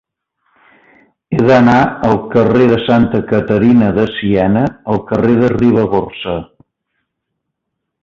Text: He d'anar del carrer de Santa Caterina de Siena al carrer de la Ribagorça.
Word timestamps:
He 1.35 1.41
d'anar 1.49 1.75
del 2.05 2.17
carrer 2.31 2.67
de 2.73 2.79
Santa 2.87 3.21
Caterina 3.35 3.93
de 4.01 4.09
Siena 4.17 4.67
al 4.95 5.05
carrer 5.13 5.37
de 5.45 5.49
la 5.49 5.55
Ribagorça. 5.61 6.39